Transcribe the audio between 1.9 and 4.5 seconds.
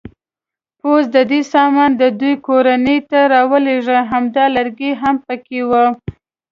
د دوی کورنۍ ته راولېږه، همدا